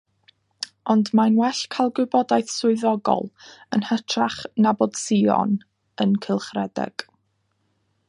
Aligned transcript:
Ond 0.93 1.11
mae'n 1.19 1.35
well 1.41 1.59
cael 1.75 1.91
gwybodaeth 1.99 2.49
swyddogol 2.55 3.23
yn 3.79 3.87
hytrach 3.93 4.41
na 4.67 4.75
bod 4.81 5.01
sïon 5.05 5.57
yn 6.07 6.21
cylchredeg. 6.29 7.09